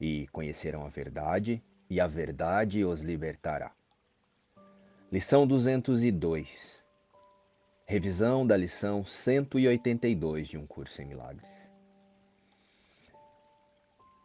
e 0.00 0.26
conhecerão 0.28 0.84
a 0.84 0.88
verdade, 0.88 1.62
e 1.90 2.00
a 2.00 2.06
verdade 2.06 2.84
os 2.84 3.00
libertará. 3.00 3.72
Lição 5.10 5.46
202. 5.46 6.84
Revisão 7.86 8.46
da 8.46 8.56
lição 8.56 9.04
182 9.04 10.48
de 10.48 10.58
um 10.58 10.66
curso 10.66 11.00
em 11.00 11.06
milagres. 11.06 11.48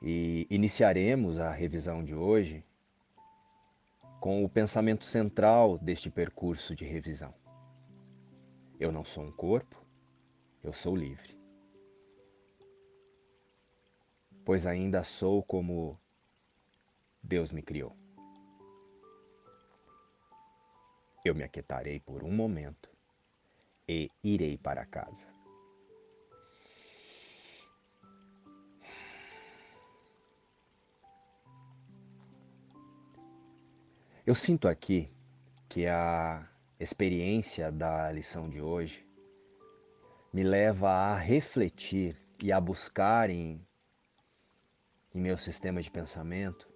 E 0.02 0.46
iniciaremos 0.50 1.40
a 1.40 1.50
revisão 1.50 2.04
de 2.04 2.14
hoje 2.14 2.66
com 4.20 4.44
o 4.44 4.50
pensamento 4.50 5.06
central 5.06 5.78
deste 5.78 6.10
percurso 6.10 6.76
de 6.76 6.86
revisão. 6.86 7.34
Eu 8.80 8.92
não 8.92 9.06
sou 9.06 9.24
um 9.24 9.32
corpo, 9.32 9.82
eu 10.62 10.74
sou 10.74 10.96
livre. 10.96 11.43
Pois 14.46 14.66
ainda 14.66 15.04
sou 15.04 15.42
como 15.44 16.00
Deus 17.22 17.52
me 17.52 17.62
criou. 17.62 17.96
Eu 21.24 21.34
me 21.34 21.44
aquietarei 21.44 22.00
por 22.00 22.24
um 22.24 22.32
momento 22.32 22.90
e 23.88 24.12
irei 24.22 24.58
para 24.58 24.86
casa. 24.86 25.34
Eu 34.26 34.36
sinto 34.36 34.70
aqui 34.70 35.12
que 35.68 35.86
a 35.86 36.48
experiência 36.80 37.70
da 37.70 38.10
lição 38.12 38.50
de 38.50 38.62
hoje 38.62 39.06
me 40.32 40.44
leva 40.44 40.90
a 40.90 41.18
refletir 41.18 42.18
e 42.42 42.52
a 42.52 42.60
buscar 42.60 43.30
em, 43.30 43.62
em 45.14 45.20
meu 45.20 45.38
sistema 45.38 45.82
de 45.82 45.92
pensamento 45.92 46.68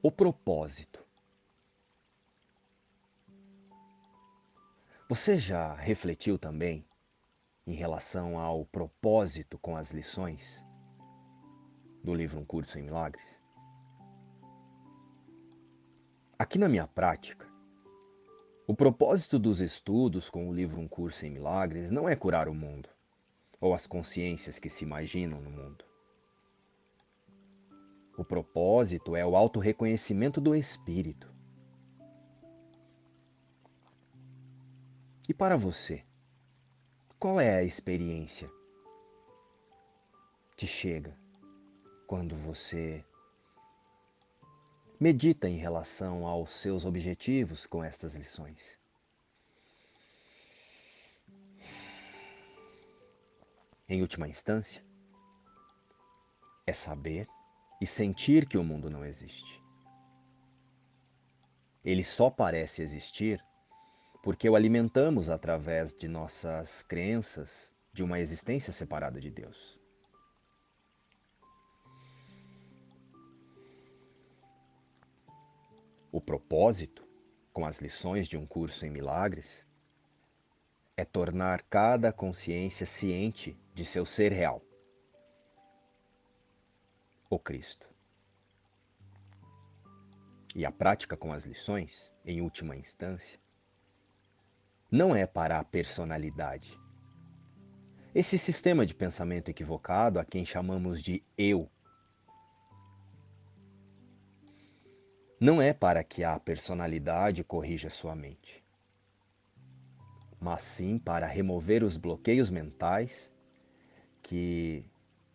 o 0.00 0.12
propósito. 0.12 1.04
Você 5.08 5.38
já 5.38 5.74
refletiu 5.74 6.38
também 6.38 6.86
em 7.66 7.72
relação 7.72 8.38
ao 8.38 8.64
propósito 8.64 9.58
com 9.58 9.76
as 9.76 9.90
lições 9.90 10.64
do 12.04 12.14
livro 12.14 12.38
Um 12.38 12.44
Curso 12.44 12.78
em 12.78 12.82
Milagres? 12.82 13.26
Aqui 16.38 16.58
na 16.58 16.68
minha 16.68 16.86
prática, 16.86 17.48
o 18.66 18.74
propósito 18.74 19.38
dos 19.38 19.60
estudos 19.60 20.30
com 20.30 20.48
o 20.48 20.54
livro 20.54 20.78
Um 20.78 20.86
Curso 20.86 21.26
em 21.26 21.30
Milagres 21.30 21.90
não 21.90 22.08
é 22.08 22.14
curar 22.14 22.48
o 22.48 22.54
mundo 22.54 22.88
ou 23.60 23.74
as 23.74 23.86
consciências 23.86 24.58
que 24.58 24.68
se 24.68 24.84
imaginam 24.84 25.40
no 25.40 25.50
mundo. 25.50 25.87
O 28.18 28.24
propósito 28.24 29.16
é 29.16 29.24
o 29.24 29.34
autorreconhecimento 29.34 30.42
do 30.42 30.54
espírito. 30.54 31.32
E 35.26 35.32
para 35.32 35.56
você, 35.56 36.04
qual 37.18 37.40
é 37.40 37.56
a 37.56 37.64
experiência 37.64 38.50
que 40.54 40.66
chega 40.66 41.16
quando 42.06 42.36
você 42.36 43.02
Medita 45.00 45.48
em 45.48 45.56
relação 45.56 46.26
aos 46.26 46.52
seus 46.54 46.84
objetivos 46.84 47.66
com 47.66 47.84
estas 47.84 48.16
lições. 48.16 48.76
Em 53.88 54.00
última 54.00 54.26
instância, 54.26 54.84
é 56.66 56.72
saber 56.72 57.28
e 57.80 57.86
sentir 57.86 58.46
que 58.46 58.58
o 58.58 58.64
mundo 58.64 58.90
não 58.90 59.04
existe. 59.04 59.62
Ele 61.84 62.04
só 62.04 62.28
parece 62.28 62.82
existir 62.82 63.42
porque 64.22 64.48
o 64.48 64.56
alimentamos 64.56 65.28
através 65.28 65.94
de 65.94 66.08
nossas 66.08 66.82
crenças 66.82 67.72
de 67.92 68.02
uma 68.02 68.18
existência 68.18 68.72
separada 68.72 69.20
de 69.20 69.30
Deus. 69.30 69.78
O 76.10 76.20
propósito, 76.20 77.06
com 77.52 77.64
as 77.64 77.80
lições 77.80 78.28
de 78.28 78.36
um 78.36 78.46
curso 78.46 78.84
em 78.84 78.90
milagres, 78.90 79.66
é 80.96 81.04
tornar 81.04 81.62
cada 81.62 82.12
consciência 82.12 82.84
ciente 82.84 83.56
de 83.72 83.84
seu 83.84 84.04
ser 84.04 84.32
real, 84.32 84.60
o 87.30 87.38
Cristo. 87.38 87.88
E 90.54 90.64
a 90.64 90.72
prática 90.72 91.16
com 91.16 91.32
as 91.32 91.44
lições, 91.44 92.12
em 92.24 92.40
última 92.40 92.74
instância, 92.74 93.38
não 94.90 95.14
é 95.14 95.26
para 95.26 95.58
a 95.58 95.64
personalidade. 95.64 96.78
Esse 98.14 98.38
sistema 98.38 98.86
de 98.86 98.94
pensamento 98.94 99.50
equivocado, 99.50 100.18
a 100.18 100.24
quem 100.24 100.44
chamamos 100.44 101.02
de 101.02 101.22
eu, 101.36 101.70
não 105.38 105.62
é 105.62 105.72
para 105.72 106.02
que 106.02 106.24
a 106.24 106.38
personalidade 106.40 107.44
corrija 107.44 107.90
sua 107.90 108.16
mente, 108.16 108.64
mas 110.40 110.62
sim 110.62 110.98
para 110.98 111.26
remover 111.26 111.84
os 111.84 111.96
bloqueios 111.96 112.50
mentais 112.50 113.30
que 114.22 114.84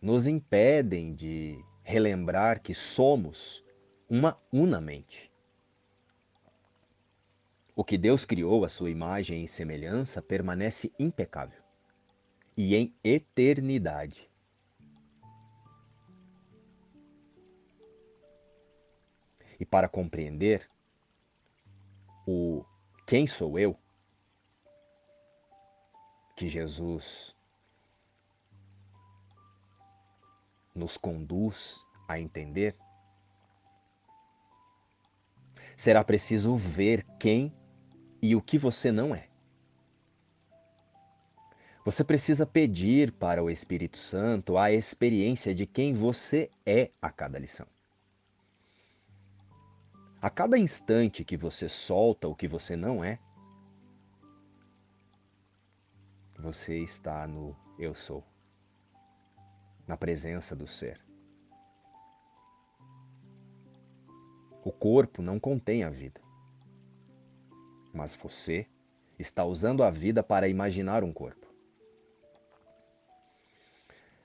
nos 0.02 0.26
impedem 0.26 1.14
de 1.14 1.64
relembrar 1.84 2.60
que 2.60 2.74
somos 2.74 3.62
uma 4.08 4.40
unamente. 4.50 5.30
O 7.76 7.84
que 7.84 7.98
Deus 7.98 8.24
criou 8.24 8.64
à 8.64 8.68
sua 8.68 8.90
imagem 8.90 9.44
e 9.44 9.48
semelhança 9.48 10.22
permanece 10.22 10.92
impecável 10.98 11.62
e 12.56 12.74
em 12.74 12.94
eternidade. 13.04 14.30
E 19.60 19.64
para 19.64 19.88
compreender 19.88 20.68
o 22.26 22.64
quem 23.06 23.26
sou 23.26 23.58
eu, 23.58 23.76
que 26.36 26.48
Jesus 26.48 27.34
nos 30.74 30.96
conduz 30.96 31.78
a 32.08 32.18
entender, 32.18 32.76
será 35.76 36.02
preciso 36.02 36.56
ver 36.56 37.04
quem 37.18 37.52
e 38.20 38.34
o 38.34 38.42
que 38.42 38.58
você 38.58 38.90
não 38.90 39.14
é. 39.14 39.28
Você 41.84 42.02
precisa 42.02 42.46
pedir 42.46 43.12
para 43.12 43.42
o 43.42 43.50
Espírito 43.50 43.98
Santo 43.98 44.56
a 44.56 44.72
experiência 44.72 45.54
de 45.54 45.66
quem 45.66 45.92
você 45.92 46.50
é 46.64 46.90
a 47.00 47.10
cada 47.10 47.38
lição. 47.38 47.66
A 50.20 50.30
cada 50.30 50.56
instante 50.56 51.22
que 51.22 51.36
você 51.36 51.68
solta 51.68 52.26
o 52.26 52.34
que 52.34 52.48
você 52.48 52.74
não 52.74 53.04
é, 53.04 53.18
você 56.38 56.78
está 56.78 57.26
no 57.26 57.54
eu 57.78 57.94
sou, 57.94 58.24
na 59.86 59.96
presença 59.96 60.54
do 60.56 60.66
ser. 60.66 61.00
O 64.64 64.72
corpo 64.72 65.20
não 65.20 65.38
contém 65.38 65.84
a 65.84 65.90
vida, 65.90 66.20
mas 67.92 68.14
você 68.14 68.66
está 69.18 69.44
usando 69.44 69.82
a 69.82 69.90
vida 69.90 70.22
para 70.22 70.48
imaginar 70.48 71.04
um 71.04 71.12
corpo. 71.12 71.46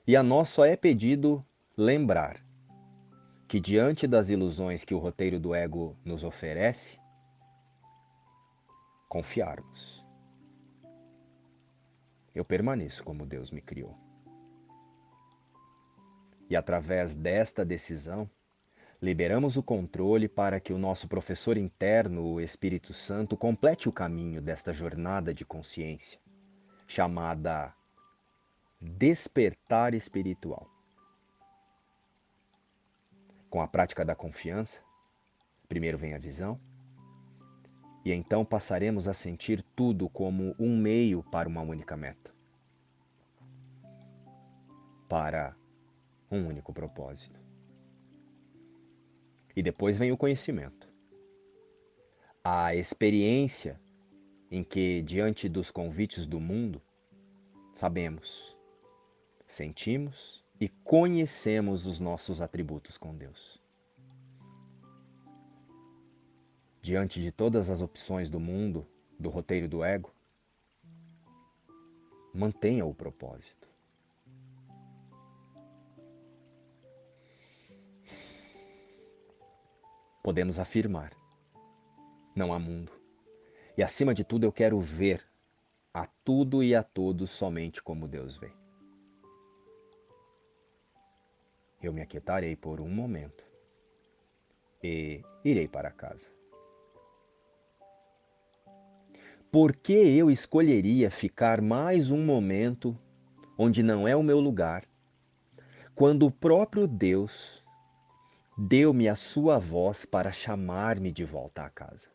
E 0.07 0.15
a 0.15 0.23
nós 0.23 0.47
só 0.47 0.65
é 0.65 0.75
pedido 0.75 1.45
lembrar 1.77 2.43
que, 3.47 3.59
diante 3.59 4.07
das 4.07 4.29
ilusões 4.29 4.83
que 4.83 4.93
o 4.93 4.99
roteiro 4.99 5.39
do 5.39 5.53
ego 5.53 5.95
nos 6.05 6.23
oferece, 6.23 6.99
confiarmos. 9.07 10.03
Eu 12.33 12.45
permaneço 12.45 13.03
como 13.03 13.25
Deus 13.25 13.51
me 13.51 13.61
criou. 13.61 14.08
E 16.49 16.55
através 16.55 17.15
desta 17.15 17.63
decisão, 17.63 18.29
liberamos 19.01 19.55
o 19.55 19.63
controle 19.63 20.27
para 20.27 20.59
que 20.59 20.73
o 20.73 20.77
nosso 20.77 21.07
professor 21.07 21.57
interno, 21.57 22.25
o 22.25 22.41
Espírito 22.41 22.93
Santo, 22.93 23.37
complete 23.37 23.87
o 23.87 23.91
caminho 23.93 24.41
desta 24.41 24.73
jornada 24.73 25.33
de 25.33 25.45
consciência, 25.45 26.19
chamada 26.87 27.73
despertar 28.81 29.93
espiritual 29.93 30.67
com 33.49 33.61
a 33.61 33.67
prática 33.67 34.05
da 34.05 34.15
confiança, 34.15 34.79
primeiro 35.67 35.97
vem 35.97 36.13
a 36.13 36.19
visão, 36.19 36.59
e 38.05 38.13
então 38.13 38.45
passaremos 38.45 39.07
a 39.07 39.13
sentir 39.13 39.63
tudo 39.75 40.07
como 40.07 40.55
um 40.59 40.77
meio 40.77 41.23
para 41.23 41.49
uma 41.49 41.61
única 41.61 41.97
meta. 41.97 42.31
Para 45.07 45.55
um 46.31 46.47
único 46.47 46.73
propósito. 46.73 47.39
E 49.55 49.61
depois 49.61 49.97
vem 49.97 50.11
o 50.11 50.17
conhecimento. 50.17 50.87
A 52.43 52.75
experiência 52.75 53.79
em 54.51 54.63
que, 54.63 55.01
diante 55.01 55.49
dos 55.49 55.69
convites 55.69 56.25
do 56.25 56.39
mundo, 56.39 56.81
sabemos, 57.73 58.57
sentimos 59.47 60.43
e 60.59 60.69
conhecemos 60.69 61.85
os 61.85 61.99
nossos 61.99 62.41
atributos 62.41 62.97
com 62.97 63.15
Deus. 63.15 63.59
Diante 66.81 67.21
de 67.21 67.31
todas 67.31 67.69
as 67.69 67.81
opções 67.81 68.29
do 68.29 68.39
mundo, 68.39 68.87
do 69.19 69.29
roteiro 69.29 69.67
do 69.67 69.83
ego, 69.83 70.13
mantenha 72.33 72.85
o 72.85 72.93
propósito. 72.93 73.58
Podemos 80.29 80.59
afirmar: 80.59 81.11
não 82.35 82.53
há 82.53 82.59
mundo. 82.59 82.91
E 83.75 83.81
acima 83.81 84.13
de 84.13 84.23
tudo, 84.23 84.43
eu 84.43 84.51
quero 84.51 84.79
ver 84.79 85.25
a 85.91 86.05
tudo 86.23 86.61
e 86.61 86.75
a 86.75 86.83
todos 86.83 87.31
somente 87.31 87.81
como 87.81 88.07
Deus 88.07 88.37
vê. 88.37 88.51
Eu 91.81 91.91
me 91.91 92.03
aquietarei 92.03 92.55
por 92.55 92.79
um 92.79 92.87
momento 92.87 93.43
e 94.83 95.23
irei 95.43 95.67
para 95.67 95.89
casa. 95.89 96.31
Por 99.51 99.75
que 99.75 99.93
eu 99.93 100.29
escolheria 100.29 101.09
ficar 101.09 101.59
mais 101.59 102.11
um 102.11 102.23
momento 102.23 102.95
onde 103.57 103.81
não 103.81 104.07
é 104.07 104.15
o 104.15 104.21
meu 104.21 104.39
lugar, 104.39 104.87
quando 105.95 106.27
o 106.27 106.31
próprio 106.31 106.85
Deus 106.85 107.58
deu-me 108.61 109.07
a 109.07 109.15
sua 109.15 109.57
voz 109.57 110.05
para 110.05 110.33
chamar-me 110.33 111.13
de 111.13 111.23
volta 111.23 111.63
à 111.63 111.69
casa? 111.69 112.11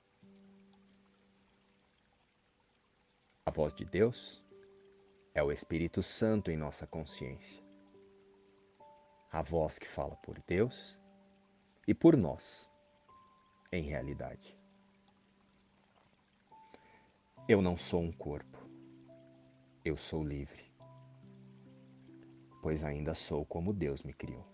A 3.47 3.51
voz 3.51 3.73
de 3.73 3.87
Deus 3.87 4.45
é 5.33 5.43
o 5.43 5.51
Espírito 5.51 6.03
Santo 6.03 6.51
em 6.51 6.57
nossa 6.57 6.87
consciência. 6.87 7.65
A 9.33 9.41
voz 9.41 9.79
que 9.79 9.89
fala 9.89 10.17
por 10.17 10.39
Deus 10.47 10.99
e 11.89 11.95
por 11.95 12.15
nós, 12.15 12.71
em 13.73 13.83
realidade. 13.83 14.55
Eu 17.49 17.63
não 17.63 17.75
sou 17.75 18.03
um 18.03 18.13
corpo. 18.13 18.59
Eu 19.83 19.97
sou 19.97 20.23
livre. 20.23 20.71
Pois 22.63 22.85
ainda 22.85 23.15
sou 23.15 23.47
como 23.47 23.73
Deus 23.73 24.03
me 24.03 24.13
criou. 24.13 24.54